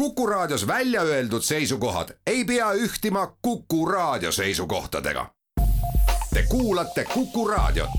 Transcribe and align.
Kuku 0.00 0.26
Raadios 0.26 0.66
välja 0.66 1.02
öeldud 1.02 1.42
seisukohad 1.42 2.08
ei 2.26 2.44
pea 2.44 2.72
ühtima 2.72 3.36
Kuku 3.42 3.86
Raadio 3.86 4.32
seisukohtadega. 4.32 5.26
Te 6.34 6.44
kuulate 6.48 7.04
Kuku 7.14 7.48
Raadiot. 7.48 7.90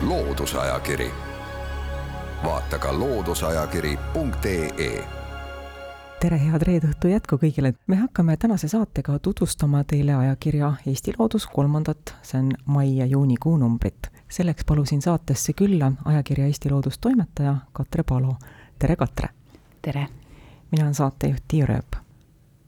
loodusajakiri, 0.00 1.10
vaata 2.44 2.78
ka 2.78 2.98
looduseajakiri.ee 2.98 5.08
tere, 6.20 6.38
head 6.38 6.62
reede 6.62 6.86
õhtu 6.86 7.08
jätku 7.08 7.36
kõigile. 7.36 7.74
me 7.86 7.96
hakkame 7.96 8.36
tänase 8.36 8.68
saatega 8.68 9.18
tutvustama 9.18 9.84
teile 9.84 10.14
ajakirja 10.14 10.72
Eesti 10.86 11.12
Loodus 11.18 11.46
kolmandat, 11.46 12.14
see 12.22 12.38
on 12.38 12.52
mai 12.66 12.96
ja 12.96 13.06
juunikuu 13.06 13.56
numbrit 13.56 14.13
selleks 14.34 14.64
palusin 14.64 15.02
saatesse 15.02 15.52
külla 15.52 15.92
ajakirja 16.04 16.46
Eesti 16.46 16.70
Loodus 16.70 16.98
toimetaja 16.98 17.56
Katre 17.72 18.02
Palo. 18.02 18.36
tere, 18.78 18.96
Katre! 18.96 19.28
tere! 19.82 20.06
mina 20.70 20.84
olen 20.84 20.94
saatejuht 20.94 21.44
Tiia 21.48 21.66
Rööp. 21.66 21.96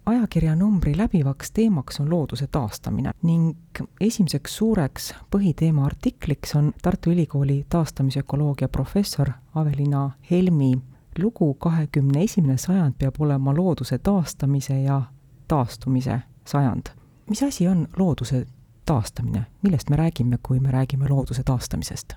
ajakirja 0.07 0.57
numbri 0.57 0.97
läbivaks 0.99 1.51
teemaks 1.51 2.01
on 2.01 2.11
looduse 2.11 2.47
taastamine 2.47 3.11
ning 3.23 3.57
esimeseks 4.01 4.57
suureks 4.57 5.15
põhiteema 5.37 5.87
artikliks 5.87 6.55
on 6.55 6.73
Tartu 6.83 7.11
Ülikooli 7.11 7.67
taastamisökoloogia 7.69 8.69
professor 8.69 9.31
Avelina 9.55 10.11
Helmi 10.31 10.79
lugu 11.19 11.55
Kahekümne 11.55 12.23
esimene 12.23 12.57
sajand 12.57 12.95
peab 12.99 13.15
olema 13.19 13.55
looduse 13.55 13.99
taastamise 13.99 14.81
ja 14.81 15.03
taastumise 15.49 16.21
sajand. 16.45 16.87
mis 17.31 17.43
asi 17.43 17.69
on 17.69 17.89
looduse 17.97 18.47
taastamine, 18.87 19.47
millest 19.63 19.91
me 19.91 19.97
räägime, 20.01 20.39
kui 20.43 20.61
me 20.61 20.71
räägime 20.75 21.09
looduse 21.11 21.43
taastamisest? 21.47 22.17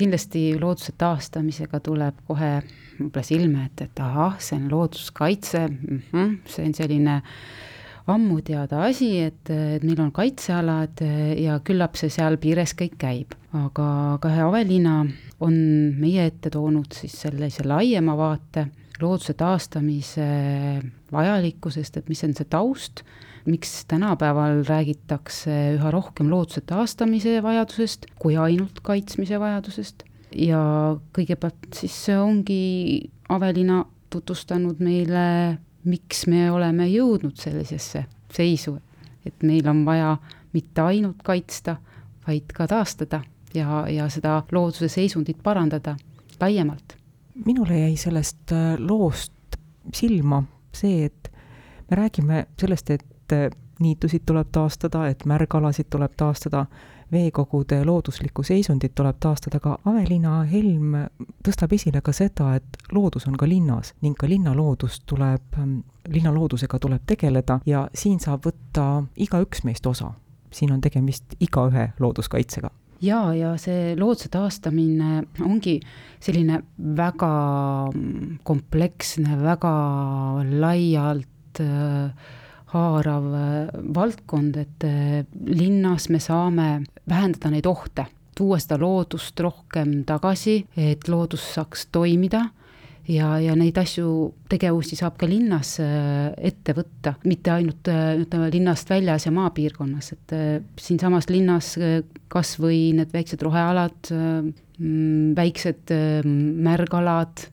kindlasti 0.00 0.54
looduse 0.60 0.92
taastamisega 0.96 1.80
tuleb 1.84 2.20
kohe 2.28 2.60
võib-olla 3.00 3.24
silme 3.26 3.64
ette, 3.66 3.88
et 3.90 4.00
ahah, 4.00 4.38
see 4.40 4.56
on 4.56 4.68
looduskaitse 4.70 5.66
mm, 5.66 6.00
-hmm, 6.12 6.38
see 6.48 6.66
on 6.68 6.74
selline 6.74 7.16
ammu 8.10 8.40
teada 8.46 8.84
asi, 8.86 9.10
et, 9.20 9.50
et 9.50 9.84
meil 9.86 10.00
on 10.00 10.12
kaitsealad 10.12 11.02
ja 11.38 11.58
küllap 11.64 11.98
see 12.00 12.10
seal 12.12 12.38
piires 12.42 12.74
kõik 12.78 12.96
käib. 12.98 13.34
aga 13.52 14.18
Kahe 14.22 14.42
Aveliina 14.46 15.04
on 15.40 15.54
meie 15.98 16.26
ette 16.26 16.50
toonud 16.50 16.92
siis 16.94 17.16
sellise 17.26 17.66
laiema 17.66 18.16
vaate 18.16 18.68
looduse 19.00 19.34
taastamise 19.34 20.28
vajalikkusest, 21.12 21.96
et 21.96 22.08
mis 22.08 22.24
on 22.24 22.34
see 22.36 22.46
taust 22.50 23.02
miks 23.46 23.84
tänapäeval 23.88 24.64
räägitakse 24.68 25.56
üha 25.76 25.90
rohkem 25.90 26.30
looduse 26.30 26.60
taastamise 26.66 27.42
vajadusest 27.42 28.06
kui 28.20 28.36
ainult 28.36 28.80
kaitsmise 28.84 29.40
vajadusest 29.40 30.04
ja 30.36 30.60
kõigepealt 31.16 31.72
siis 31.74 31.96
ongi 32.14 33.10
Avelina 33.30 33.84
tutvustanud 34.10 34.80
meile, 34.82 35.58
miks 35.86 36.26
me 36.26 36.48
oleme 36.50 36.88
jõudnud 36.90 37.38
sellisesse 37.38 38.04
seisu, 38.34 38.76
et 39.26 39.42
meil 39.46 39.68
on 39.70 39.84
vaja 39.86 40.16
mitte 40.52 40.82
ainult 40.82 41.22
kaitsta, 41.24 41.76
vaid 42.26 42.50
ka 42.54 42.66
taastada 42.70 43.22
ja, 43.54 43.84
ja 43.90 44.08
seda 44.10 44.40
looduse 44.52 44.90
seisundit 44.90 45.42
parandada 45.42 45.96
laiemalt. 46.40 46.96
minule 47.44 47.78
jäi 47.78 47.96
sellest 47.96 48.52
äh, 48.52 48.74
loost 48.78 49.32
silma 49.94 50.42
see, 50.74 51.04
et 51.04 51.30
me 51.90 51.96
räägime 51.96 52.46
sellest, 52.60 52.90
et 52.90 53.06
et 53.32 53.58
niitusid 53.80 54.26
tuleb 54.26 54.48
taastada, 54.52 55.06
et 55.08 55.24
märgalasid 55.24 55.88
tuleb 55.90 56.12
taastada, 56.16 56.66
veekogude 57.12 57.80
looduslikku 57.84 58.42
seisundit 58.46 58.94
tuleb 58.94 59.16
taastada, 59.20 59.58
aga 59.58 59.78
Aveliina 59.90 60.42
Helm 60.46 60.94
tõstab 61.46 61.72
esile 61.74 62.02
ka 62.06 62.12
seda, 62.14 62.54
et 62.60 62.92
loodus 62.94 63.26
on 63.26 63.38
ka 63.40 63.48
linnas 63.48 63.94
ning 64.04 64.18
ka 64.18 64.28
linnaloodust 64.30 65.06
tuleb, 65.10 65.58
linnaloodusega 66.08 66.78
tuleb 66.78 67.06
tegeleda 67.06 67.60
ja 67.66 67.88
siin 67.94 68.20
saab 68.22 68.46
võtta 68.46 68.90
igaüks 69.16 69.64
meist 69.64 69.86
osa. 69.86 70.12
siin 70.50 70.72
on 70.72 70.80
tegemist 70.80 71.36
igaühe 71.40 71.92
looduskaitsega 72.00 72.70
jaa, 73.00 73.34
ja 73.34 73.56
see 73.56 73.94
looduse 73.96 74.28
taastamine 74.28 75.22
ongi 75.40 75.80
selline 76.20 76.62
väga 76.96 77.32
kompleksne, 78.44 79.38
väga 79.42 79.74
laialt 80.60 81.60
äh, 81.60 82.10
haarav 82.72 83.26
äh, 83.34 83.74
valdkond, 83.94 84.56
et 84.56 84.86
äh, 84.86 85.24
linnas 85.46 86.08
me 86.10 86.20
saame 86.22 86.68
vähendada 87.08 87.50
neid 87.50 87.66
ohte, 87.66 88.06
tuua 88.36 88.60
seda 88.62 88.78
loodust 88.80 89.40
rohkem 89.40 90.00
tagasi, 90.08 90.62
et 90.76 91.08
loodus 91.08 91.44
saaks 91.54 91.88
toimida 91.92 92.46
ja, 93.10 93.34
ja 93.42 93.56
neid 93.58 93.78
asju, 93.80 94.08
tegevusi 94.50 94.98
saab 94.98 95.18
ka 95.20 95.28
linnas 95.30 95.76
äh, 95.82 96.30
ette 96.50 96.74
võtta, 96.76 97.16
mitte 97.26 97.54
ainult 97.54 97.90
ütleme 97.90 98.50
linnast 98.54 98.90
väljas 98.90 99.26
ja 99.26 99.34
maapiirkonnas, 99.34 100.12
et 100.16 100.36
siinsamas 100.80 101.30
linnas 101.30 101.74
kas 102.30 102.56
või 102.62 102.90
need 102.96 103.12
väiksed 103.14 103.42
rohealad, 103.42 104.12
mm, 104.12 105.32
väiksed 105.38 105.94
märgalad, 106.64 107.48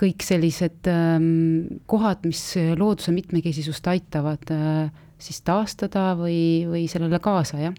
kõik 0.00 0.24
sellised 0.24 0.88
ähm, 0.90 1.80
kohad, 1.90 2.24
mis 2.28 2.42
looduse 2.78 3.14
mitmekesisust 3.14 3.86
aitavad 3.92 4.52
äh, 4.52 4.90
siis 5.20 5.40
taastada 5.46 6.12
või, 6.18 6.64
või 6.68 6.84
sellele 6.90 7.20
kaasa, 7.22 7.60
jah. 7.62 7.76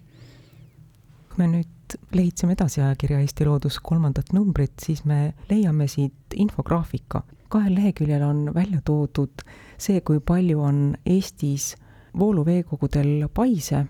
kui 1.30 1.44
me 1.44 1.52
nüüd 1.58 1.85
lehitseme 2.16 2.54
edasi 2.54 2.82
ajakirja 2.82 3.20
Eesti 3.20 3.46
Loodus 3.46 3.80
kolmandat 3.84 4.34
numbrit, 4.34 4.74
siis 4.82 5.06
me 5.06 5.34
leiame 5.50 5.88
siit 5.88 6.36
infograafika. 6.36 7.24
kahel 7.50 7.76
leheküljel 7.76 8.24
on 8.24 8.52
välja 8.56 8.82
toodud 8.86 9.44
see, 9.78 10.02
kui 10.02 10.20
palju 10.20 10.62
on 10.62 10.96
Eestis 11.06 11.76
vooluveekogudel 12.20 13.28
paise 13.34 13.86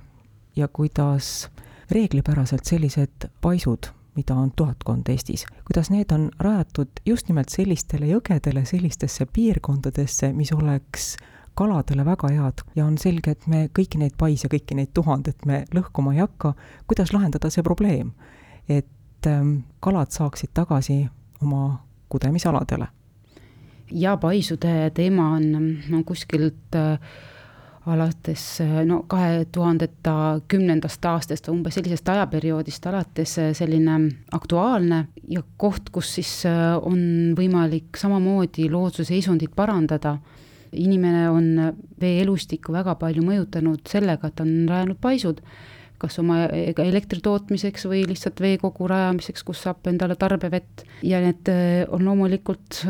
ja 0.55 0.67
kuidas 0.67 1.49
reeglipäraselt 1.91 2.65
sellised 2.65 3.29
paisud 3.41 3.89
mida 4.15 4.35
on 4.35 4.51
tuhatkond 4.55 5.07
Eestis, 5.09 5.45
kuidas 5.67 5.89
need 5.89 6.11
on 6.11 6.29
rajatud 6.39 7.01
just 7.05 7.27
nimelt 7.27 7.49
sellistele 7.49 8.07
jõgedele, 8.07 8.65
sellistesse 8.65 9.25
piirkondadesse, 9.25 10.31
mis 10.33 10.53
oleks 10.55 11.15
kaladele 11.55 12.05
väga 12.05 12.31
head 12.33 12.63
ja 12.75 12.85
on 12.85 12.97
selge, 13.01 13.31
et 13.35 13.47
me 13.47 13.67
kõiki 13.73 13.99
neid 14.01 14.15
paise, 14.17 14.49
kõiki 14.51 14.77
neid 14.77 14.93
tuhandet 14.93 15.45
me 15.45 15.63
lõhkuma 15.75 16.15
ei 16.15 16.23
hakka, 16.23 16.53
kuidas 16.87 17.13
lahendada 17.15 17.49
see 17.49 17.63
probleem? 17.63 18.11
et 18.69 19.27
ähm, 19.27 19.59
kalad 19.79 20.09
saaksid 20.09 20.49
tagasi 20.53 21.05
oma 21.41 21.85
kudemisaladele. 22.09 22.87
ja 23.91 24.17
paisude 24.17 24.91
teema 24.93 25.29
on, 25.37 25.77
on 25.93 26.03
kuskilt 26.03 26.75
äh, 26.75 26.99
alates 27.85 28.59
no 28.85 29.03
kahe 29.07 29.45
tuhandeta 29.53 30.39
kümnendast 30.49 31.05
aastast 31.05 31.47
või 31.47 31.59
umbes 31.59 31.77
sellisest 31.77 32.09
ajaperioodist 32.09 32.87
alates 32.89 33.35
selline 33.57 33.97
aktuaalne 34.33 35.05
ja 35.29 35.43
koht, 35.57 35.91
kus 35.93 36.15
siis 36.17 36.31
äh, 36.49 36.73
on 36.81 37.35
võimalik 37.37 37.97
samamoodi 37.99 38.69
looduse 38.71 39.05
seisundit 39.11 39.53
parandada. 39.55 40.17
Inimene 40.75 41.29
on 41.31 41.47
veeelustikku 42.01 42.73
väga 42.75 42.97
palju 42.99 43.23
mõjutanud 43.25 43.87
sellega, 43.89 44.29
et 44.29 44.43
on 44.43 44.53
rajanud 44.69 44.99
paisud, 45.01 45.41
kas 45.97 46.19
oma 46.19 46.45
elektri 46.51 47.21
tootmiseks 47.23 47.87
või 47.87 48.03
lihtsalt 48.09 48.41
veekogu 48.43 48.87
rajamiseks, 48.91 49.43
kus 49.47 49.63
saab 49.63 49.87
endale 49.87 50.17
tarbevett 50.19 50.83
ja 51.03 51.21
need 51.23 51.51
äh, 51.51 51.83
on 51.89 52.03
loomulikult 52.05 52.83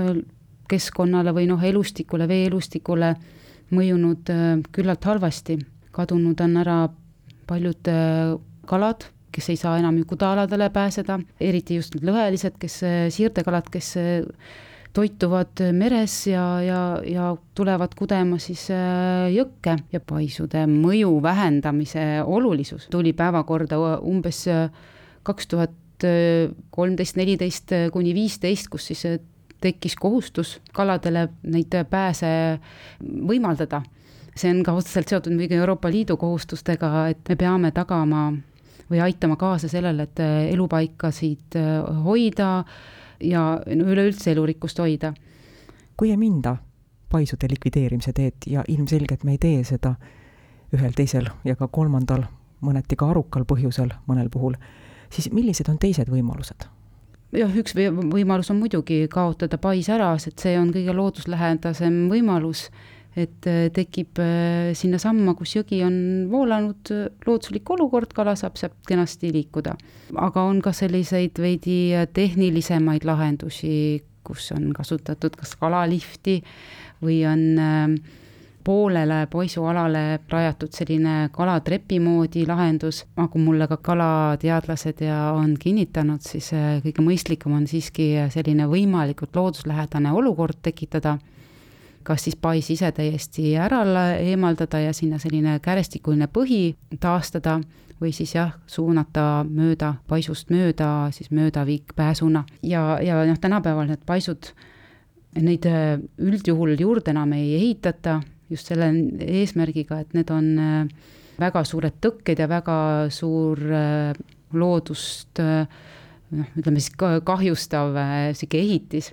keskkonnale 0.69 1.33
või 1.35 1.47
noh, 1.49 1.61
elustikule, 1.63 2.27
veeelustikule 2.29 3.13
mõjunud 3.73 4.29
äh, 4.33 4.45
küllalt 4.71 5.03
halvasti. 5.05 5.59
kadunud 5.95 6.41
on 6.43 6.57
ära 6.59 6.89
paljud 7.47 7.87
äh, 7.87 8.35
kalad, 8.67 9.05
kes 9.31 9.49
ei 9.49 9.55
saa 9.55 9.77
enam 9.79 9.97
ju 9.97 10.05
kuda-aladele 10.05 10.69
pääseda, 10.69 11.19
eriti 11.39 11.75
just 11.75 11.95
need 11.95 12.07
lõhelised, 12.09 12.57
kes, 12.59 12.81
äh, 12.83 13.05
siirdekalad, 13.09 13.69
kes 13.71 13.95
toituvad 14.95 15.59
meres 15.75 16.13
ja, 16.29 16.43
ja, 16.63 16.81
ja 17.03 17.29
tulevad 17.55 17.95
kudema 17.99 18.39
siis 18.39 18.67
jõkke 19.35 19.75
ja 19.91 19.99
paisude 19.99 20.65
mõju 20.71 21.17
vähendamise 21.23 22.05
olulisus 22.23 22.87
tuli 22.93 23.11
päevakorda 23.13 23.79
umbes 23.99 24.45
kaks 25.25 25.51
tuhat 25.51 26.05
kolmteist, 26.75 27.15
neliteist 27.15 27.71
kuni 27.91 28.13
viisteist, 28.15 28.69
kus 28.71 28.91
siis 28.91 29.05
tekkis 29.63 29.95
kohustus 29.99 30.57
kaladele 30.75 31.29
neid 31.43 31.75
pääse 31.89 32.31
võimaldada. 33.01 33.81
see 34.35 34.51
on 34.51 34.63
ka 34.67 34.73
otseselt 34.75 35.07
seotud 35.07 35.31
muidugi 35.31 35.55
Euroopa 35.55 35.87
Liidu 35.87 36.17
kohustustega, 36.19 37.07
et 37.07 37.29
me 37.29 37.35
peame 37.39 37.71
tagama 37.71 38.33
või 38.91 38.99
aitama 39.01 39.37
kaasa 39.39 39.69
sellele, 39.71 40.03
et 40.03 40.19
elupaikasid 40.51 41.55
hoida 42.03 42.65
ja 43.19 43.61
no 43.65 43.89
üleüldse 43.91 44.31
elurikkust 44.31 44.79
hoida. 44.79 45.13
kui 45.97 46.11
ei 46.11 46.17
minda 46.17 46.57
paisude 47.09 47.47
likvideerimise 47.49 48.13
teed 48.13 48.47
ja 48.47 48.63
ilmselgelt 48.67 49.23
me 49.23 49.31
ei 49.31 49.37
tee 49.37 49.63
seda 49.63 49.95
ühel, 50.73 50.91
teisel 50.95 51.29
ja 51.45 51.55
ka 51.55 51.67
kolmandal, 51.67 52.25
mõneti 52.61 52.97
ka 52.99 53.09
arukal 53.13 53.45
põhjusel 53.47 53.93
mõnel 54.07 54.29
puhul, 54.29 54.57
siis 55.09 55.29
millised 55.31 55.69
on 55.69 55.79
teised 55.79 56.09
võimalused? 56.11 56.67
jah, 57.35 57.51
üks 57.51 57.75
võimalus 57.75 58.51
on 58.51 58.59
muidugi 58.61 59.05
kaotada 59.11 59.57
pais 59.61 59.89
ära, 59.91 60.13
sest 60.21 60.39
see 60.43 60.55
on 60.59 60.71
kõige 60.75 60.93
looduslähedasem 60.95 62.05
võimalus, 62.11 62.69
et 63.15 63.47
äh, 63.47 63.67
tekib 63.73 64.19
äh, 64.19 64.73
sinnasamma, 64.75 65.35
kus 65.39 65.55
jõgi 65.55 65.79
on 65.85 65.95
voolanud, 66.31 66.91
looduslik 67.27 67.69
olukord, 67.71 68.11
kala 68.15 68.35
saab 68.39 68.59
sealt 68.59 68.75
kenasti 68.87 69.31
liikuda. 69.35 69.75
aga 70.15 70.43
on 70.43 70.61
ka 70.61 70.73
selliseid 70.75 71.39
veidi 71.39 71.95
tehnilisemaid 72.13 73.07
lahendusi, 73.07 74.03
kus 74.25 74.51
on 74.55 74.71
kasutatud 74.73 75.35
kas 75.37 75.55
kalalifti 75.59 76.41
või 77.03 77.23
on 77.29 77.43
äh, 77.61 78.21
poolele 78.65 79.27
poisualale 79.29 80.19
rajatud 80.29 80.73
selline 80.73 81.29
kalatrepi 81.33 81.99
moodi 82.01 82.45
lahendus, 82.49 83.03
nagu 83.17 83.39
mulle 83.39 83.67
ka 83.69 83.77
kalateadlased 83.77 85.03
ja 85.05 85.19
on 85.37 85.53
kinnitanud, 85.61 86.23
siis 86.25 86.51
äh, 86.57 86.79
kõige 86.83 87.05
mõistlikum 87.05 87.55
on 87.59 87.69
siiski 87.69 88.11
selline 88.33 88.67
võimalikult 88.71 89.37
looduslähedane 89.37 90.13
olukord 90.17 90.59
tekitada, 90.65 91.17
kas 92.05 92.27
siis 92.27 92.37
pais 92.37 92.69
ise 92.69 92.91
täiesti 92.93 93.55
ära 93.57 93.81
eemaldada 94.21 94.79
ja 94.83 94.93
sinna 94.93 95.17
selline 95.21 95.57
kärestikuline 95.63 96.27
põhi 96.31 96.75
taastada 97.01 97.59
või 98.01 98.11
siis 98.15 98.35
jah, 98.35 98.53
suunata 98.67 99.45
mööda, 99.47 99.95
paisust 100.07 100.51
mööda, 100.51 101.09
siis 101.15 101.31
möödaviikpääsuna 101.31 102.43
ja, 102.67 102.83
ja 103.03 103.21
noh, 103.27 103.39
tänapäeval 103.41 103.87
need 103.89 104.03
paisud, 104.07 104.51
neid 105.39 105.67
äh, 105.69 105.95
üldjuhul 106.19 106.75
juurde 106.79 107.13
enam 107.15 107.33
ei 107.37 107.55
ehitata 107.57 108.19
just 108.51 108.69
selle 108.69 108.91
eesmärgiga, 109.23 110.01
et 110.03 110.15
need 110.15 110.31
on 110.33 110.51
äh, 110.59 111.11
väga 111.39 111.63
suured 111.67 111.97
tõkked 112.03 112.39
ja 112.43 112.49
väga 112.51 112.77
suur 113.15 113.59
äh, 113.71 114.11
loodust 114.55 115.39
noh, 115.41 116.51
ütleme 116.59 116.79
siis 116.79 116.93
kahjustav 116.95 117.95
sihuke 118.35 118.59
ehitis. 118.59 119.11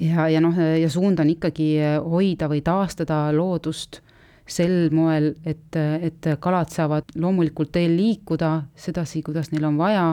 Ja, 0.00 0.28
ja 0.28 0.40
noh, 0.42 0.56
ja 0.56 0.88
suund 0.90 1.20
on 1.22 1.30
ikkagi 1.32 1.74
hoida 2.04 2.48
või 2.50 2.62
taastada 2.64 3.28
loodust 3.36 4.00
sel 4.50 4.90
moel, 4.94 5.34
et, 5.46 5.76
et 5.76 6.30
kalad 6.42 6.72
saavad 6.74 7.12
loomulikult 7.20 7.70
teel 7.76 7.94
liikuda 7.94 8.56
sedasi, 8.74 9.22
kuidas 9.22 9.52
neil 9.52 9.68
on 9.68 9.78
vaja. 9.78 10.06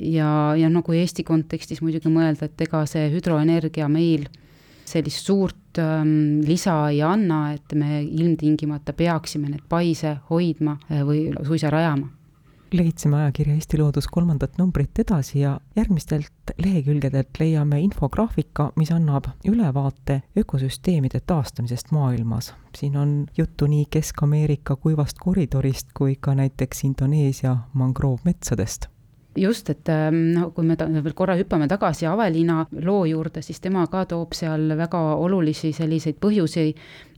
Ja, 0.00 0.28
ja 0.56 0.68
kui 0.84 1.00
Eesti 1.00 1.26
kontekstis 1.28 1.82
muidugi 1.84 2.08
mõelda, 2.08 2.46
et 2.46 2.62
ega 2.64 2.84
see 2.88 3.10
hüdroenergia 3.12 3.88
meil 3.92 4.28
sellist 4.88 5.26
suurt 5.26 5.78
ähm, 5.78 6.40
lisa 6.46 6.76
ei 6.88 7.02
anna, 7.04 7.50
et 7.52 7.74
me 7.76 8.00
ilmtingimata 8.02 8.94
peaksime 8.96 9.50
need 9.50 9.66
paise 9.68 10.16
hoidma 10.30 10.78
äh, 10.88 11.02
või 11.04 11.26
suisa 11.44 11.68
rajama 11.74 12.08
lehitseme 12.74 13.16
ajakirja 13.16 13.54
Eesti 13.54 13.78
Loodus 13.78 14.08
kolmandat 14.08 14.58
numbrit 14.58 14.98
edasi 14.98 15.40
ja 15.40 15.60
järgmistelt 15.76 16.54
lehekülgedelt 16.58 17.40
leiame 17.40 17.80
infograafika, 17.80 18.72
mis 18.76 18.92
annab 18.92 19.24
ülevaate 19.48 20.22
ökosüsteemide 20.38 21.20
taastamisest 21.20 21.90
maailmas. 21.90 22.54
siin 22.76 22.96
on 22.96 23.26
juttu 23.38 23.66
nii 23.66 23.84
Kesk-Ameerika 23.90 24.76
kuivast 24.76 25.18
koridorist 25.20 25.86
kui 25.94 26.16
ka 26.20 26.34
näiteks 26.34 26.84
Indoneesia 26.84 27.56
mangroovmetsadest 27.72 28.86
just, 29.36 29.70
et 29.70 29.90
noh, 30.12 30.50
kui 30.54 30.66
me 30.66 30.76
veel 30.76 31.14
korra 31.16 31.36
hüppame 31.38 31.68
tagasi 31.70 32.08
Aveliina 32.10 32.64
loo 32.82 33.04
juurde, 33.08 33.42
siis 33.42 33.60
tema 33.62 33.86
ka 33.90 34.04
toob 34.10 34.34
seal 34.34 34.74
väga 34.78 35.00
olulisi 35.20 35.72
selliseid 35.76 36.18
põhjusi, 36.22 36.66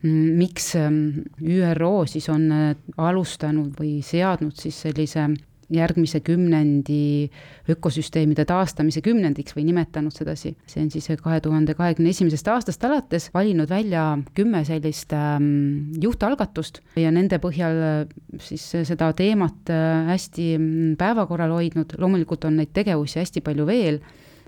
mm, 0.03 0.35
miks 0.41 0.75
ähm, 0.81 1.00
ÜRO 1.41 2.05
siis 2.11 2.29
on 2.32 2.50
äh, 2.53 2.75
alustanud 2.97 3.73
või 3.79 4.00
seadnud 4.05 4.56
siis 4.59 4.82
sellise 4.87 5.29
järgmise 5.73 6.20
kümnendi 6.20 7.31
ökosüsteemide 7.70 8.44
taastamise 8.49 9.03
kümnendiks 9.05 9.56
või 9.56 9.64
nimetanud 9.69 10.14
sedasi. 10.14 10.55
see 10.67 10.82
on 10.82 10.91
siis 10.91 11.09
kahe 11.23 11.41
tuhande 11.41 11.75
kahekümne 11.75 12.11
esimesest 12.11 12.49
aastast 12.49 12.85
alates 12.85 13.31
valinud 13.35 13.70
välja 13.70 14.19
kümme 14.35 14.64
sellist 14.64 15.12
ähm, 15.12 15.93
juhtalgatust 16.03 16.81
ja 16.97 17.11
nende 17.11 17.38
põhjal 17.38 17.82
äh, 17.82 18.17
siis 18.41 18.67
seda 18.88 19.12
teemat 19.12 19.70
äh, 19.70 20.06
hästi 20.12 20.49
mm, 20.59 20.97
päevakorral 21.00 21.55
hoidnud, 21.56 21.97
loomulikult 21.99 22.44
on 22.44 22.58
neid 22.61 22.75
tegevusi 22.75 23.20
hästi 23.23 23.41
palju 23.41 23.67
veel, 23.67 24.03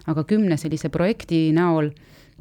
aga 0.07 0.25
kümne 0.29 0.59
sellise 0.61 0.91
projekti 0.93 1.47
näol 1.57 1.91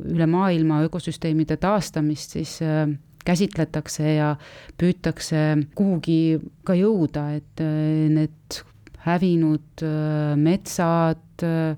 üle 0.04 0.26
maailma 0.28 0.82
ökosüsteemide 0.88 1.58
taastamist 1.62 2.38
siis 2.38 2.58
äh, 2.66 2.88
käsitletakse 3.26 4.16
ja 4.16 4.36
püütakse 4.78 5.44
kuhugi 5.76 6.40
ka 6.64 6.76
jõuda, 6.78 7.30
et 7.40 7.64
need 7.64 8.64
hävinud 9.04 9.84
äh, 9.84 10.36
metsad, 10.40 11.44
äh, 11.44 11.76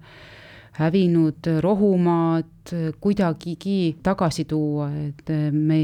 hävinud 0.78 1.48
rohumaad 1.62 2.74
äh, 2.74 2.92
kuidagigi 3.02 3.96
tagasi 4.04 4.46
tuua, 4.46 4.90
et 5.08 5.34
me 5.52 5.80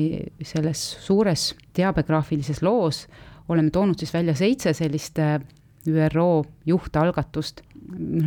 selles 0.45 0.83
suures 1.01 1.51
teabegraafilises 1.73 2.61
loos 2.61 3.07
oleme 3.49 3.71
toonud 3.73 3.99
siis 3.99 4.13
välja 4.13 4.35
seitse 4.37 4.73
sellist 4.73 5.19
ÜRO 5.87 6.45
juhtalgatust. 6.65 7.61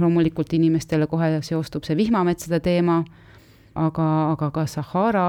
loomulikult 0.00 0.52
inimestele 0.52 1.06
kohe 1.06 1.38
seostub 1.40 1.84
see 1.86 1.96
vihmametsade 1.96 2.58
teema 2.60 2.98
aga, 3.74 4.06
aga 4.32 4.50
ka 4.54 4.64
Sahara 4.70 5.24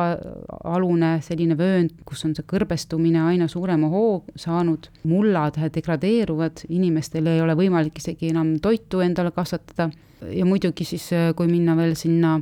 alune 0.64 1.16
selline 1.26 1.58
vöönd, 1.58 1.96
kus 2.06 2.26
on 2.28 2.36
see 2.38 2.46
kõrbestumine 2.48 3.24
aina 3.26 3.48
suurema 3.52 3.90
hoo 3.92 4.24
saanud, 4.40 4.90
mullad 5.10 5.58
degradeeruvad, 5.74 6.66
inimestel 6.70 7.28
ei 7.32 7.42
ole 7.42 7.58
võimalik 7.58 7.98
isegi 8.02 8.32
enam 8.34 8.56
toitu 8.62 9.02
endale 9.06 9.34
kasvatada. 9.36 9.90
Ja 10.32 10.46
muidugi 10.48 10.86
siis, 10.88 11.10
kui 11.36 11.50
minna 11.50 11.76
veel 11.78 11.94
sinna 12.00 12.38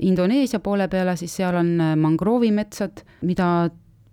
Indoneesia 0.00 0.62
poole 0.64 0.88
peale, 0.88 1.16
siis 1.20 1.34
seal 1.36 1.58
on 1.60 1.74
mangroovimetsad, 2.00 3.04
mida 3.28 3.50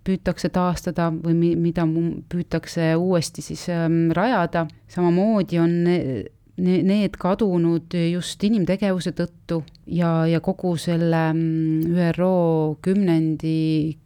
püütakse 0.08 0.50
taastada 0.52 1.08
või 1.12 1.34
mi-, 1.36 1.56
mida 1.58 1.84
püütakse 2.32 2.92
uuesti 2.96 3.44
siis 3.44 3.66
ähm, 3.72 4.08
rajada, 4.16 4.66
samamoodi 4.88 5.60
on 5.60 5.74
need 6.58 7.16
kadunud 7.20 7.94
just 7.94 8.42
inimtegevuse 8.44 9.12
tõttu 9.16 9.62
ja, 9.86 10.26
ja 10.26 10.40
kogu 10.44 10.74
selle 10.80 11.28
mm, 11.32 11.94
ÜRO 12.08 12.34
kümnendi 12.82 13.96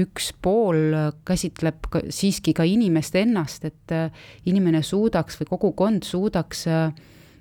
üks 0.00 0.30
pool 0.42 0.94
käsitleb 1.26 1.86
ka, 1.92 2.02
siiski 2.12 2.54
ka 2.56 2.66
inimest 2.68 3.16
ennast, 3.18 3.66
et 3.68 3.94
äh, 3.94 4.26
inimene 4.48 4.82
suudaks 4.86 5.40
või 5.40 5.50
kogukond 5.54 6.06
suudaks 6.06 6.66
äh, 6.70 6.92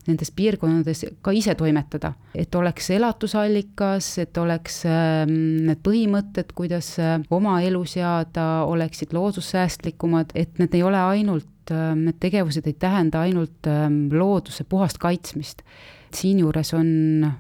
nendes 0.08 0.32
piirkondades 0.32 1.06
ka 1.22 1.34
ise 1.36 1.56
toimetada, 1.60 2.14
et 2.36 2.56
oleks 2.56 2.90
elatusallikas, 2.96 4.12
et 4.24 4.38
oleks 4.38 4.84
ähm, 4.90 5.36
need 5.68 5.84
põhimõtted, 5.86 6.56
kuidas 6.56 6.96
äh, 7.02 7.18
oma 7.30 7.60
elu 7.66 7.84
seada, 7.86 8.50
oleksid 8.70 9.14
loodussäästlikumad, 9.14 10.36
et 10.36 10.60
need 10.62 10.76
ei 10.78 10.84
ole 10.84 11.02
ainult 11.14 11.48
Ähm, 11.72 12.06
need 12.08 12.18
tegevused 12.20 12.68
ei 12.68 12.74
tähenda 12.74 13.24
ainult 13.28 13.68
ähm, 13.68 14.08
looduse 14.12 14.64
puhast 14.64 14.98
kaitsmist. 14.98 15.64
siinjuures 16.10 16.72
on 16.74 16.88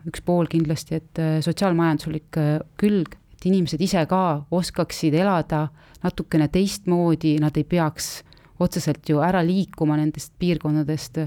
üks 0.05 0.21
pool 0.21 0.45
kindlasti, 0.45 0.99
et 0.99 1.19
äh, 1.19 1.39
sotsiaalmajanduslik 1.41 2.37
äh, 2.37 2.59
külg, 2.77 3.15
et 3.33 3.47
inimesed 3.49 3.81
ise 3.81 4.03
ka 4.05 4.45
oskaksid 4.53 5.15
elada 5.17 5.67
natukene 6.03 6.47
teistmoodi, 6.53 7.39
nad 7.41 7.57
ei 7.57 7.65
peaks 7.65 8.19
otseselt 8.59 9.09
ju 9.09 9.21
ära 9.23 9.41
liikuma 9.45 9.97
nendest 9.97 10.33
piirkondadest, 10.39 11.19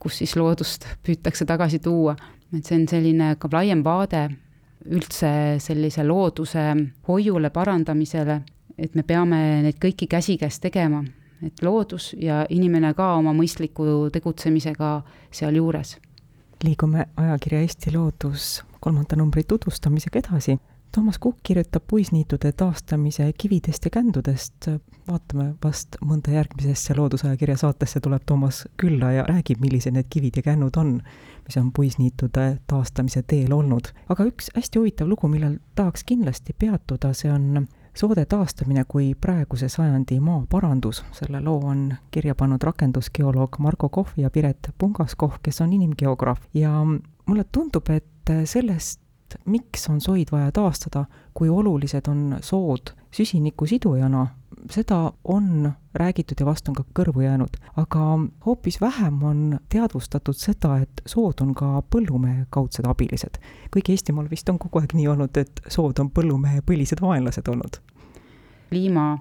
kus 0.00 0.18
siis 0.22 0.36
loodust 0.36 0.86
püütakse 1.02 1.46
tagasi 1.46 1.78
tuua. 1.78 2.16
et 2.56 2.64
see 2.66 2.76
on 2.76 2.88
selline 2.88 3.36
ka 3.40 3.48
laiem 3.52 3.84
vaade 3.84 4.28
üldse 4.84 5.56
sellise 5.58 6.04
looduse 6.04 6.74
hoiule 7.08 7.50
parandamisele, 7.50 8.42
et 8.78 8.94
me 8.94 9.02
peame 9.02 9.62
neid 9.62 9.78
kõiki 9.80 10.08
käsikäes 10.10 10.60
tegema 10.60 11.04
et 11.42 11.62
loodus 11.62 12.12
ja 12.18 12.42
inimene 12.50 12.92
ka 12.94 13.14
oma 13.18 13.34
mõistliku 13.36 14.08
tegutsemisega 14.12 14.94
sealjuures. 15.30 15.96
liigume 16.62 17.06
ajakirja 17.16 17.60
Eesti 17.60 17.96
Loodus 17.96 18.62
kolmanda 18.80 19.16
numbri 19.16 19.42
tutvustamisega 19.44 20.18
edasi. 20.18 20.58
Toomas 20.94 21.18
Kukk 21.18 21.38
kirjutab 21.42 21.82
puisniitude 21.90 22.52
taastamise 22.52 23.32
kividest 23.38 23.84
ja 23.84 23.90
kändudest. 23.90 24.68
vaatame, 25.08 25.54
vast 25.64 25.96
mõnda 26.04 26.30
järgmisesse 26.30 26.94
Loodusajakirja 26.96 27.56
saatesse 27.56 28.00
tuleb 28.00 28.22
Toomas 28.26 28.66
külla 28.76 29.12
ja 29.12 29.22
räägib, 29.24 29.60
millised 29.60 29.96
need 29.96 30.10
kivid 30.10 30.36
ja 30.36 30.42
kännud 30.42 30.76
on, 30.76 31.00
mis 31.46 31.56
on 31.56 31.72
puisniitude 31.72 32.58
taastamise 32.66 33.22
teel 33.22 33.52
olnud. 33.52 33.88
aga 34.08 34.24
üks 34.28 34.50
hästi 34.54 34.78
huvitav 34.78 35.08
lugu, 35.08 35.28
millel 35.28 35.56
tahaks 35.74 36.04
kindlasti 36.04 36.52
peatuda, 36.58 37.12
see 37.12 37.32
on 37.32 37.66
soode 37.94 38.24
taastamine 38.24 38.84
kui 38.84 39.14
praeguse 39.14 39.68
sajandi 39.68 40.20
maaparandus, 40.20 41.04
selle 41.12 41.40
loo 41.40 41.60
on 41.72 41.94
kirja 42.10 42.34
pannud 42.34 42.62
rakendusgeoloog 42.62 43.58
Margo 43.58 43.88
Kohv 43.88 44.12
ja 44.16 44.30
Piret 44.30 44.70
Pungaskohv, 44.78 45.40
kes 45.42 45.60
on 45.60 45.72
inimgeograaf 45.72 46.44
ja 46.54 46.84
mulle 47.26 47.44
tundub, 47.52 47.88
et 47.88 48.36
sellest 48.44 49.01
sellest, 49.32 49.46
miks 49.46 49.88
on 49.88 50.00
soid 50.00 50.28
vaja 50.32 50.52
taastada, 50.52 51.06
kui 51.34 51.48
olulised 51.48 52.08
on 52.08 52.38
sood 52.42 52.92
süsiniku 53.12 53.66
sidujana, 53.66 54.26
seda 54.70 55.12
on 55.24 55.72
räägitud 55.94 56.40
ja 56.40 56.46
vast 56.46 56.68
on 56.68 56.74
ka 56.74 56.84
kõrvu 56.94 57.22
jäänud, 57.22 57.56
aga 57.76 58.18
hoopis 58.46 58.80
vähem 58.80 59.22
on 59.22 59.58
teadvustatud 59.68 60.34
seda, 60.34 60.78
et 60.82 61.02
sood 61.06 61.40
on 61.40 61.54
ka 61.54 61.82
põllumehe 61.90 62.46
kaudsed 62.50 62.86
abilised. 62.86 63.38
kuigi 63.70 63.92
Eestimaal 63.92 64.30
vist 64.30 64.48
on 64.48 64.58
kogu 64.58 64.80
aeg 64.80 64.94
nii 64.94 65.08
olnud, 65.08 65.36
et 65.36 65.60
sood 65.68 65.98
on 65.98 66.10
põllumehe 66.10 66.62
põlised 66.62 67.00
vaenlased 67.00 67.48
olnud. 67.48 67.80
kliima 68.70 69.18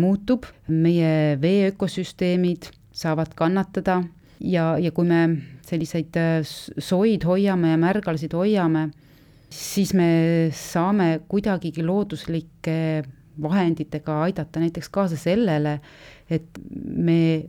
muutub, 0.00 0.44
meie 0.68 1.36
vee 1.40 1.68
ökosüsteemid 1.68 2.70
saavad 2.92 3.34
kannatada 3.34 4.02
ja, 4.40 4.78
ja 4.78 4.90
kui 4.92 5.04
me 5.04 5.28
selliseid 5.66 6.16
äh, 6.16 6.40
soid 6.78 7.24
hoiame 7.24 7.74
ja 7.74 7.76
märgalasid 7.76 8.32
hoiame, 8.32 8.88
siis 9.50 9.94
me 9.96 10.50
saame 10.54 11.20
kuidagigi 11.28 11.84
looduslike 11.84 12.78
vahenditega 13.42 14.22
aidata 14.22 14.60
näiteks 14.60 14.88
kaasa 14.92 15.16
sellele, 15.16 15.78
et 16.30 16.58
me 16.82 17.46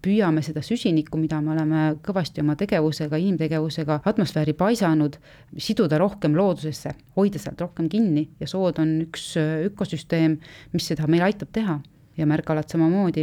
püüame 0.00 0.40
seda 0.44 0.62
süsinikku, 0.64 1.18
mida 1.20 1.40
me 1.44 1.52
oleme 1.54 1.82
kõvasti 2.04 2.40
oma 2.40 2.56
tegevusega, 2.60 3.18
inimtegevusega 3.20 4.00
atmosfääri 4.08 4.54
paisanud, 4.56 5.18
siduda 5.60 5.98
rohkem 6.00 6.36
loodusesse, 6.36 6.94
hoida 7.16 7.40
sealt 7.40 7.60
rohkem 7.60 7.90
kinni 7.92 8.26
ja 8.40 8.48
sood 8.48 8.80
on 8.80 8.96
üks 9.04 9.34
äh, 9.40 9.66
ökosüsteem, 9.68 10.38
mis 10.72 10.88
seda 10.88 11.08
meil 11.10 11.26
aitab 11.28 11.52
teha. 11.52 11.80
Ja 12.18 12.26
märgalad 12.28 12.68
samamoodi. 12.68 13.22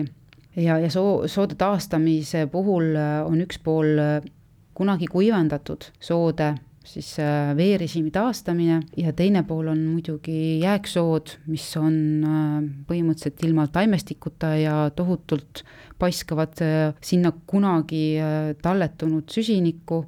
Ja, 0.58 0.78
ja 0.82 0.88
soo, 0.90 1.28
soode 1.30 1.58
taastamise 1.60 2.48
puhul 2.50 2.96
äh, 2.98 3.20
on 3.28 3.44
üks 3.44 3.60
pool 3.62 4.00
äh, 4.02 4.24
kunagi 4.78 5.10
kuivendatud 5.12 5.90
soode 6.02 6.54
siis 6.88 7.10
äh, 7.20 7.52
veerežiimi 7.58 8.12
taastamine 8.16 8.80
ja 8.98 9.14
teine 9.16 9.44
pool 9.48 9.68
on 9.74 9.82
muidugi 9.92 10.60
jääksood, 10.62 11.38
mis 11.52 11.66
on 11.80 11.98
põhimõtteliselt 12.88 13.44
ilma 13.48 13.68
taimestikuta 13.72 14.54
ja 14.62 14.78
tohutult 14.96 15.64
paiskavad 16.00 16.56
sinna 17.02 17.32
kunagi 17.50 18.20
talletunud 18.62 19.30
süsinikku. 19.34 20.06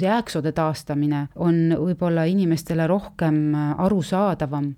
Jääksoode 0.00 0.52
taastamine 0.56 1.26
on 1.36 1.74
võib-olla 1.76 2.24
inimestele 2.30 2.86
rohkem 2.88 3.54
arusaadavam 3.54 4.70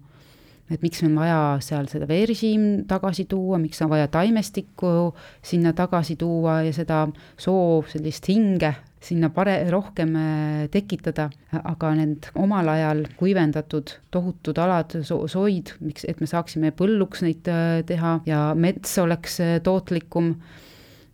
et 0.73 0.83
miks 0.83 1.03
on 1.05 1.17
vaja 1.19 1.59
seal 1.65 1.89
seda 1.91 2.07
veerežiim 2.09 2.85
tagasi 2.89 3.27
tuua, 3.31 3.59
miks 3.63 3.83
on 3.85 3.91
vaja 3.93 4.09
taimestikku 4.13 5.13
sinna 5.45 5.75
tagasi 5.77 6.17
tuua 6.21 6.63
ja 6.67 6.73
seda 6.77 7.05
soo 7.41 7.83
sellist 7.91 8.29
hinge 8.31 8.73
sinna 9.03 9.31
pare-, 9.35 9.65
rohkem 9.71 10.15
äh, 10.17 10.65
tekitada, 10.73 11.29
aga 11.59 11.93
need 11.99 12.29
omal 12.39 12.71
ajal 12.73 13.05
kuivendatud 13.19 13.97
tohutud 14.15 14.59
alad 14.63 14.99
so, 15.07 15.23
soid, 15.31 15.75
miks, 15.83 16.07
et 16.09 16.23
me 16.23 16.29
saaksime 16.31 16.73
põlluks 16.77 17.25
neid 17.27 17.51
äh, 17.51 17.81
teha 17.89 18.19
ja 18.29 18.43
mets 18.59 18.95
oleks 19.03 19.41
äh, 19.43 19.57
tootlikum, 19.65 20.35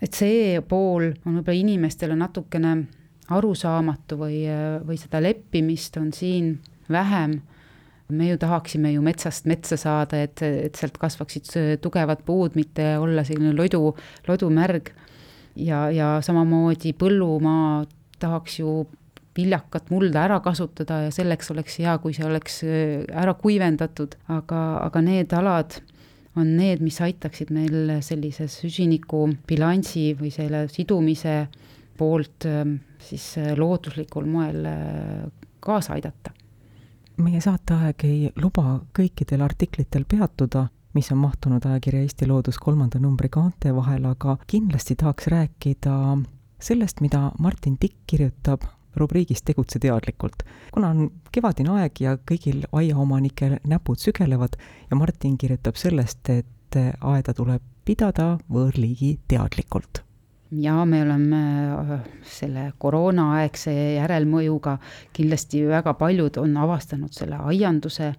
et 0.02 0.14
see 0.14 0.58
pool 0.68 1.10
on 1.26 1.38
võib-olla 1.40 1.58
inimestele 1.58 2.16
natukene 2.18 2.74
arusaamatu 3.34 4.16
või, 4.16 4.44
või 4.88 4.96
seda 4.96 5.20
leppimist 5.20 5.98
on 6.00 6.12
siin 6.16 6.54
vähem 6.88 7.40
me 8.08 8.30
ju 8.30 8.38
tahaksime 8.40 8.92
ju 8.94 9.02
metsast 9.04 9.44
metsa 9.44 9.76
saada, 9.76 10.22
et, 10.24 10.40
et 10.42 10.78
sealt 10.78 10.96
kasvaksid 11.00 11.50
tugevad 11.84 12.22
puud, 12.24 12.56
mitte 12.56 12.94
olla 12.96 13.24
selline 13.26 13.52
lodu, 13.52 13.92
lodumärg. 14.28 14.88
Ja, 15.58 15.88
ja 15.94 16.08
samamoodi 16.24 16.94
põllumaa 16.98 17.84
tahaks 18.18 18.60
ju 18.60 18.80
viljakat 19.38 19.92
mulda 19.94 20.24
ära 20.26 20.40
kasutada 20.42 21.04
ja 21.04 21.12
selleks 21.14 21.52
oleks 21.54 21.78
hea, 21.78 21.94
kui 22.02 22.16
see 22.16 22.26
oleks 22.26 22.62
äh, 22.66 23.04
ära 23.12 23.36
kuivendatud, 23.38 24.16
aga, 24.34 24.64
aga 24.86 25.04
need 25.04 25.34
alad 25.36 25.78
on 26.38 26.54
need, 26.56 26.82
mis 26.84 27.00
aitaksid 27.02 27.50
meil 27.54 27.98
sellise 28.04 28.46
süsinikubilansi 28.50 30.12
või 30.18 30.30
selle 30.34 30.66
sidumise 30.70 31.40
poolt 31.98 32.46
ähm, 32.46 32.78
siis 33.02 33.32
äh, 33.38 33.54
looduslikul 33.58 34.26
moel 34.30 34.66
äh, 34.66 35.26
kaasa 35.60 35.96
aidata. 35.96 36.34
Meie 37.18 37.40
saateaeg 37.42 38.04
ei 38.06 38.18
luba 38.38 38.78
kõikidel 38.94 39.42
artiklitel 39.42 40.04
peatuda, 40.06 40.68
mis 40.98 41.12
on 41.14 41.20
mahtunud 41.22 41.62
ajakirja 41.62 42.02
Eesti 42.02 42.26
Loodus 42.26 42.58
kolmanda 42.58 42.98
numbri 42.98 43.30
kaante 43.30 43.70
vahel, 43.74 44.08
aga 44.10 44.34
kindlasti 44.50 44.96
tahaks 44.98 45.28
rääkida 45.30 45.94
sellest, 46.60 47.00
mida 47.04 47.28
Martin 47.38 47.76
Tikk 47.78 48.02
kirjutab 48.10 48.66
rubriigis 48.98 49.44
Tegutse 49.46 49.78
teadlikult. 49.78 50.42
kuna 50.74 50.88
on 50.90 51.10
kevadine 51.32 51.76
aeg 51.78 52.00
ja 52.02 52.16
kõigil 52.18 52.64
aiaomanikel 52.72 53.58
näpud 53.64 54.02
sügelevad 54.02 54.58
ja 54.90 54.98
Martin 54.98 55.38
kirjutab 55.38 55.78
sellest, 55.78 56.28
et 56.28 56.78
aeda 57.00 57.34
tuleb 57.34 57.62
pidada 57.86 58.34
võõrliigi 58.50 59.18
teadlikult 59.28 60.02
ja 60.50 60.84
me 60.84 61.02
oleme 61.02 61.40
äh, 61.68 62.00
selle 62.24 62.72
koroonaaegse 62.78 63.72
järelmõjuga 63.98 64.78
kindlasti 65.16 65.62
väga 65.68 65.94
paljud 66.00 66.40
on 66.40 66.56
avastanud 66.56 67.12
selle 67.12 67.40
aianduse 67.52 68.14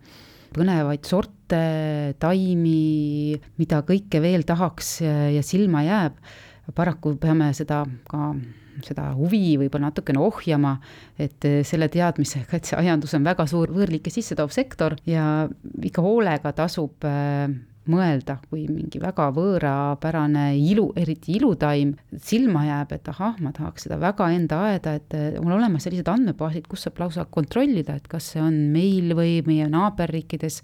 põnevaid 0.54 1.06
sorte, 1.06 1.39
taimi, 2.20 3.40
mida 3.60 3.82
kõike 3.88 4.22
veel 4.22 4.46
tahaks 4.48 5.00
ja 5.02 5.44
silma 5.46 5.84
jääb. 5.88 6.18
paraku 6.76 7.16
peame 7.18 7.54
seda 7.58 7.84
ka 8.10 8.34
seda 8.86 9.10
huvi 9.18 9.58
võib-olla 9.60 9.90
natukene 9.90 10.22
ohjama, 10.22 10.76
et 11.20 11.48
selle 11.68 11.90
teadmisega, 11.92 12.56
et 12.56 12.70
see 12.70 12.78
aiandus 12.80 13.16
on 13.18 13.26
väga 13.28 13.48
suur 13.50 13.74
võõrliike 13.76 14.14
sisse 14.14 14.38
toov 14.40 14.54
sektor 14.56 14.96
ja 15.10 15.50
ikka 15.84 16.06
hoolega 16.06 16.54
tasub 16.56 17.08
äh, 17.08 17.50
mõelda, 17.90 18.38
kui 18.50 18.66
mingi 18.70 19.00
väga 19.02 19.30
võõrapärane 19.34 20.52
ilu, 20.58 20.90
eriti 21.00 21.36
ilutaim 21.40 21.96
silma 22.22 22.66
jääb, 22.68 22.94
et 22.98 23.10
ahah, 23.12 23.40
ma 23.44 23.54
tahaks 23.56 23.88
seda 23.88 24.00
väga 24.02 24.30
enda 24.36 24.62
aeda, 24.70 24.96
et 25.00 25.16
on 25.42 25.52
olemas 25.56 25.88
sellised 25.88 26.10
andmebaasid, 26.12 26.68
kus 26.70 26.86
saab 26.86 27.02
lausa 27.04 27.26
kontrollida, 27.32 27.98
et 27.98 28.08
kas 28.12 28.34
see 28.34 28.44
on 28.44 28.60
meil 28.74 29.16
või 29.18 29.40
meie 29.48 29.70
naaberriikides 29.72 30.62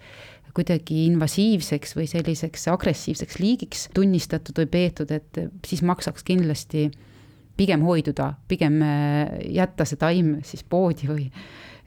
kuidagi 0.56 1.06
invasiivseks 1.10 1.96
või 1.98 2.08
selliseks 2.10 2.70
agressiivseks 2.72 3.40
liigiks 3.42 3.90
tunnistatud 3.96 4.62
või 4.64 4.70
peetud, 4.72 5.12
et 5.12 5.40
siis 5.68 5.84
maksaks 5.84 6.24
kindlasti 6.28 6.88
pigem 7.58 7.84
hoiduda, 7.88 8.34
pigem 8.48 8.82
äh, 8.84 9.38
jätta 9.56 9.88
see 9.88 10.00
taim 10.00 10.36
siis 10.48 10.64
poodi 10.68 11.10
või 11.10 11.30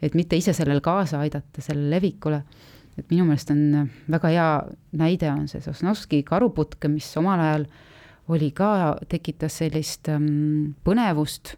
et 0.01 0.15
mitte 0.17 0.37
ise 0.39 0.53
sellele 0.55 0.81
kaasa 0.81 1.21
aidata, 1.25 1.61
sellele 1.61 1.97
levikule. 1.97 2.41
Et 2.97 3.05
minu 3.11 3.25
meelest 3.27 3.51
on 3.53 3.89
väga 4.11 4.31
hea 4.33 4.47
näide 4.99 5.29
on 5.31 5.47
see 5.47 5.61
Sosnovski 5.63 6.21
karuputk, 6.27 6.89
mis 6.91 7.07
omal 7.19 7.39
ajal 7.43 7.65
oli 8.29 8.51
ka, 8.55 8.97
tekitas 9.09 9.59
sellist 9.61 10.09
ähm, 10.11 10.75
põnevust, 10.85 11.55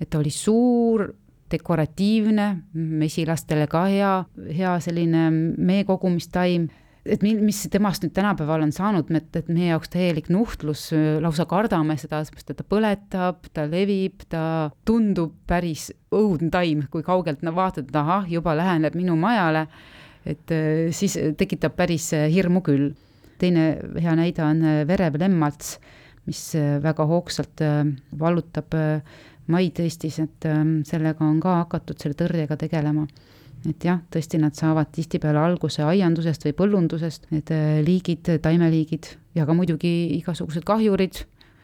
et 0.00 0.10
ta 0.10 0.20
oli 0.20 0.32
suur, 0.34 1.06
dekoratiivne, 1.50 2.50
mesilastele 2.74 3.66
ka 3.70 3.86
hea, 3.90 4.12
hea 4.56 4.76
selline 4.84 5.28
meekogumistaim 5.56 6.68
et 7.04 7.22
mi-, 7.24 7.36
mis 7.40 7.62
temast 7.72 8.04
nüüd 8.04 8.12
tänapäeval 8.16 8.66
on 8.66 8.74
saanud, 8.76 9.08
et, 9.16 9.30
et 9.36 9.48
meie 9.48 9.70
jaoks 9.70 9.92
täielik 9.92 10.28
nuhtlus, 10.32 10.90
lausa 11.24 11.46
kardame 11.48 11.96
seda, 12.00 12.20
sest 12.28 12.52
et 12.52 12.58
ta 12.58 12.66
põletab, 12.66 13.48
ta 13.56 13.64
levib, 13.70 14.26
ta 14.28 14.42
tundub 14.86 15.32
päris 15.48 15.88
õudne 16.12 16.52
taim, 16.52 16.84
kui 16.92 17.06
kaugelt 17.06 17.40
no 17.46 17.54
vaatad, 17.56 17.88
et 17.88 17.96
ahah, 17.96 18.28
juba 18.28 18.54
läheneb 18.58 18.98
minu 18.98 19.16
majale 19.18 19.66
et 20.26 20.52
äh, 20.52 20.90
siis 20.92 21.16
tekitab 21.38 21.76
päris 21.78 22.12
äh, 22.16 22.28
hirmu 22.32 22.62
küll. 22.64 22.92
teine 23.40 23.78
hea 23.96 24.12
näide 24.18 24.42
on 24.44 24.58
äh, 24.68 24.82
verev 24.88 25.16
lemmats, 25.20 25.78
mis 26.28 26.52
väga 26.82 27.06
hoogsalt 27.08 27.62
vallutab 28.20 28.74
maid 29.50 29.80
Eestis, 29.82 30.20
et 30.22 30.46
ähm, 30.48 30.80
sellega 30.88 31.26
on 31.26 31.40
ka 31.42 31.60
hakatud 31.64 32.00
selle 32.00 32.18
tõrjega 32.18 32.58
tegelema. 32.60 33.06
Et 33.68 33.84
jah, 33.84 33.98
tõesti, 34.08 34.38
nad 34.40 34.56
saavad 34.56 34.88
tihtipeale 34.94 35.40
alguse 35.42 35.84
aiandusest 35.84 36.46
või 36.46 36.54
põllundusest, 36.56 37.26
need 37.34 37.50
liigid, 37.84 38.30
taimeliigid 38.40 39.10
ja 39.36 39.44
ka 39.44 39.56
muidugi 39.56 39.92
igasugused 40.16 40.64
kahjurid. 40.64 41.20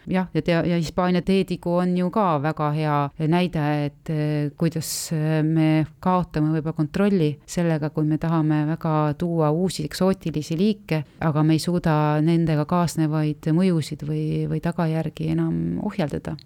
Jah, 0.07 0.29
ja 0.35 0.43
tea, 0.43 0.61
ja 0.71 0.77
Hispaania 0.79 1.23
teedigu 1.27 1.73
on 1.81 1.97
ju 1.99 2.13
ka 2.15 2.37
väga 2.39 2.69
hea 2.77 3.27
näide, 3.27 3.63
et 3.89 4.11
eh, 4.15 4.51
kuidas 4.59 4.91
eh, 5.11 5.41
me 5.43 5.83
kaotame 5.99 6.53
võib-olla 6.55 6.77
kontrolli 6.77 7.33
sellega, 7.43 7.91
kui 7.91 8.07
me 8.07 8.19
tahame 8.23 8.63
väga 8.69 9.17
tuua 9.19 9.51
uusi 9.51 9.83
eksootilisi 9.89 10.59
liike, 10.61 11.03
aga 11.27 11.43
me 11.43 11.59
ei 11.59 11.63
suuda 11.63 12.21
nendega 12.23 12.69
kaasnevaid 12.71 13.51
mõjusid 13.51 14.07
või, 14.07 14.27
või 14.47 14.63
tagajärgi 14.63 15.33
enam 15.35 15.81
ohjeldada 15.83 16.37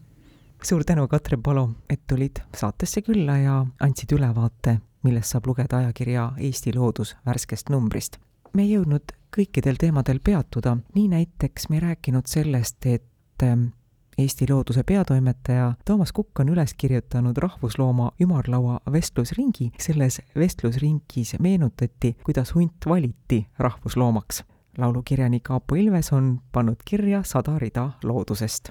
suur 0.62 0.84
tänu, 0.84 1.08
Katrin 1.08 1.42
Palo, 1.42 1.70
et 1.90 2.00
tulid 2.06 2.42
saatesse 2.56 3.02
külla 3.02 3.36
ja 3.38 3.66
andsid 3.80 4.12
ülevaate, 4.12 4.80
millest 5.02 5.32
saab 5.32 5.46
lugeda 5.46 5.78
ajakirja 5.78 6.32
Eesti 6.38 6.74
Loodus 6.76 7.16
värskest 7.26 7.70
numbrist. 7.70 8.18
me 8.54 8.62
ei 8.62 8.72
jõudnud 8.72 9.12
kõikidel 9.36 9.76
teemadel 9.78 10.18
peatuda, 10.24 10.76
nii 10.94 11.08
näiteks 11.08 11.68
me 11.68 11.76
ei 11.76 11.80
rääkinud 11.80 12.26
sellest, 12.26 12.86
et 12.86 13.04
et 13.40 13.48
ähm, 13.48 13.64
Eesti 14.18 14.46
Looduse 14.50 14.82
peatoimetaja 14.82 15.72
Toomas 15.84 16.12
Kukk 16.12 16.40
on 16.40 16.48
üles 16.48 16.74
kirjutanud 16.76 17.36
rahvuslooma 17.36 18.10
ümarlaua 18.20 18.80
vestlusringi. 18.92 19.72
selles 19.80 20.20
vestlusringis 20.36 21.36
meenutati, 21.40 22.16
kuidas 22.24 22.54
hunt 22.54 22.86
valiti 22.86 23.46
rahvusloomaks. 23.58 24.44
laulukirjanik 24.78 25.50
Aapo 25.50 25.74
Ilves 25.74 26.12
on 26.12 26.40
pannud 26.52 26.76
kirja 26.84 27.22
sada 27.22 27.58
rida 27.58 27.90
loodusest 28.02 28.70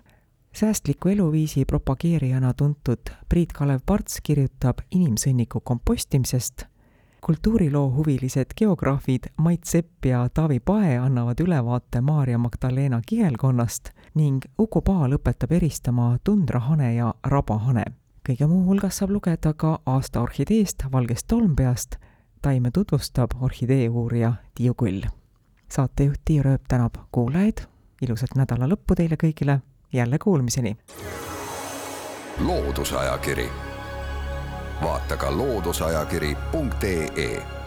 säästliku 0.54 1.10
eluviisi 1.10 1.66
propageerijana 1.66 2.54
tuntud 2.54 3.00
Priit-Kalev 3.34 3.80
Parts 3.86 4.22
kirjutab 4.24 4.78
inimsõnniku 4.92 5.62
kompostimisest 5.64 6.66
kultuuriloohuvilised 7.22 8.46
geograafid 8.58 9.24
Mait 9.38 9.64
Sepp 9.64 10.06
ja 10.06 10.30
Taavi 10.34 10.60
Pae 10.60 10.98
annavad 10.98 11.40
ülevaate 11.40 12.02
Maarja 12.02 12.38
Magdalena 12.38 13.02
kihelkonnast 13.06 13.90
ning 14.16 14.46
Uku 14.58 14.82
Paal 14.82 15.18
õpetab 15.18 15.52
eristama 15.52 16.18
tundrahane 16.24 16.94
ja 16.96 17.14
rabahane. 17.28 17.84
kõige 18.30 18.48
muu 18.48 18.64
hulgas 18.66 18.98
saab 18.98 19.12
lugeda 19.12 19.54
ka 19.54 19.80
aasta 19.86 20.22
orhideest 20.22 20.84
Valgest 20.92 21.28
tolmpeast. 21.28 21.96
taime 22.42 22.72
tutvustab 22.72 23.32
orhidee 23.42 23.90
uurija 23.90 24.34
Tiiu 24.56 24.74
Kull. 24.74 25.02
saatejuht 25.70 26.22
Tiiu 26.26 26.44
Rööp 26.44 26.68
tänab 26.68 26.96
kuulajaid, 27.12 27.62
ilusat 28.02 28.36
nädala 28.36 28.68
lõppu 28.68 28.96
teile 28.96 29.16
kõigile, 29.16 29.62
jälle 29.94 30.18
kuulmiseni! 30.24 30.78
loodusajakiri 32.48 33.50
vaata 34.84 35.18
ka 35.18 35.38
looduseajakiri.ee 35.38 37.59